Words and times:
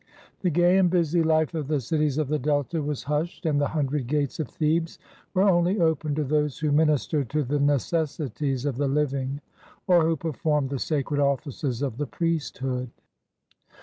The 0.41 0.49
gay 0.49 0.79
and 0.79 0.89
busy 0.89 1.21
Hfe 1.21 1.53
of 1.53 1.67
the 1.67 1.79
cities 1.79 2.17
of 2.17 2.27
the 2.27 2.39
Delta 2.39 2.81
was 2.81 3.03
hushed, 3.03 3.45
and 3.45 3.61
the 3.61 3.67
hundred 3.67 4.07
gates 4.07 4.39
of 4.39 4.47
Thebes 4.49 4.97
were 5.35 5.47
only 5.47 5.79
opened 5.79 6.15
to 6.15 6.23
those 6.23 6.57
who 6.57 6.71
ministered 6.71 7.29
to 7.29 7.43
the 7.43 7.59
necessities 7.59 8.65
of 8.65 8.77
the 8.77 8.87
living 8.87 9.41
or 9.85 10.01
who 10.03 10.15
performed 10.17 10.71
the 10.71 10.79
sacred 10.79 11.19
offices 11.19 11.83
of 11.83 11.97
the 11.97 12.07
priest 12.07 12.57
hood. 12.57 12.89